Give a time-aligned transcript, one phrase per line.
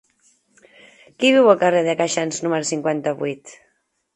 [1.19, 3.55] Qui viu al carrer de Queixans número cinquanta-vuit?